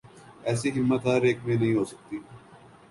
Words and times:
ایسی 0.47 0.69
ہمت 0.77 1.01
ہر 1.05 1.21
ایک 1.27 1.37
میں 1.45 1.55
نہیں 1.55 1.75
ہو 1.75 1.83
سکتی۔ 1.91 2.17